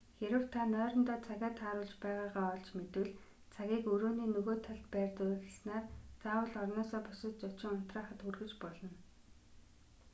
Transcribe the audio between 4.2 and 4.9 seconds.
нөгөө талд